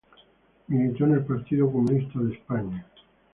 Militó 0.65 1.03
en 1.05 1.13
el 1.13 1.25
Partido 1.25 1.71
Comunista 1.71 2.17
de 2.21 2.33
España. 2.33 2.87